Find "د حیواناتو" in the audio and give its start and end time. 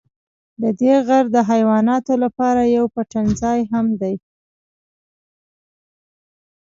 1.35-2.13